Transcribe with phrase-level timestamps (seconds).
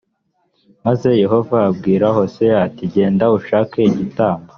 [0.85, 4.45] maze yehova abwira hoseya ati “gendaj ushake igitambo”